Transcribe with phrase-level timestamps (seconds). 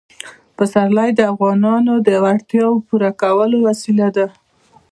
[0.57, 4.27] پسرلی د افغانانو د اړتیاوو د پوره کولو وسیله ده.